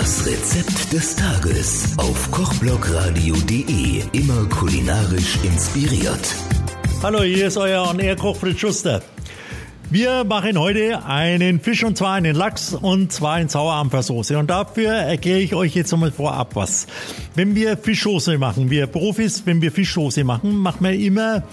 [0.00, 4.02] Das Rezept des Tages auf kochblogradio.de.
[4.10, 6.34] Immer kulinarisch inspiriert.
[7.00, 9.02] Hallo, hier ist euer On-Air-Koch Fritz Schuster.
[9.90, 14.36] Wir machen heute einen Fisch und zwar einen Lachs und zwar in Sauerampfersoße.
[14.36, 16.88] Und dafür erkläre ich euch jetzt einmal vorab was.
[17.36, 21.44] Wenn wir Fischsoße machen, wir Profis, wenn wir Fischsoße machen, machen wir immer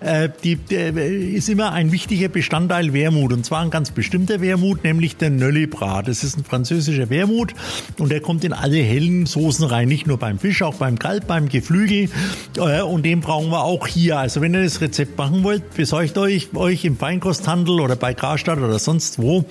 [0.00, 4.84] äh, die, die, ist immer ein wichtiger Bestandteil Wermut und zwar ein ganz bestimmter Wermut,
[4.84, 6.08] nämlich der Nöllebrat.
[6.08, 7.54] Das ist ein französischer Wermut
[7.98, 11.26] und der kommt in alle hellen Soßen rein, nicht nur beim Fisch, auch beim Kalb,
[11.26, 12.10] beim Geflügel
[12.56, 14.18] äh, und den brauchen wir auch hier.
[14.18, 18.58] Also wenn ihr das Rezept machen wollt, besorgt euch, euch im Feinkosthandel oder bei Karstadt
[18.58, 19.44] oder sonst wo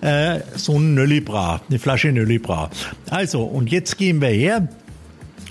[0.00, 2.72] äh, so ein Nöllebrat, eine Flasche Nöllebrat.
[3.10, 4.68] Also und jetzt gehen wir her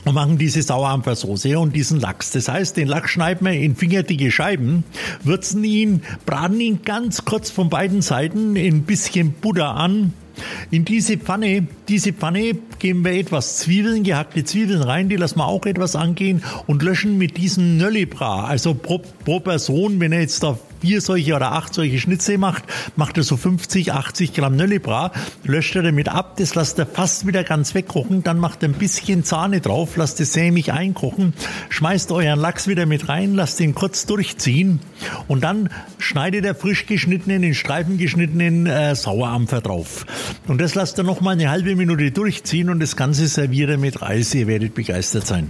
[0.08, 2.32] und machen diese Sauerampfersoße und diesen Lachs.
[2.32, 4.86] Das heißt, den Lachs schneiden wir in fingerdicke Scheiben,
[5.24, 10.14] würzen ihn, braten ihn ganz kurz von beiden Seiten in ein bisschen Butter an.
[10.72, 15.46] In diese Pfanne, diese Pfanne geben wir etwas Zwiebeln, gehackte Zwiebeln rein, die lassen wir
[15.46, 18.46] auch etwas angehen und löschen mit diesem Nöllebra.
[18.46, 22.64] Also pro, pro Person, wenn ihr jetzt da vier solche oder acht solche Schnitze macht,
[22.96, 25.12] macht er so 50, 80 Gramm Nöllebra,
[25.44, 28.74] löscht er damit ab, das lasst er fast wieder ganz wegkochen, dann macht er ein
[28.74, 31.34] bisschen Zahne drauf, lasst es sämig einkochen,
[31.70, 34.80] schmeißt euren Lachs wieder mit rein, lasst ihn kurz durchziehen
[35.28, 40.06] und dann schneidet er frisch geschnittenen, in Streifen geschnittenen äh, Sauerampfer drauf.
[40.48, 43.78] Und das lasst er noch mal eine halbe Minute durchziehen und das Ganze serviert er
[43.78, 45.50] mit Reis, ihr werdet begeistert sein.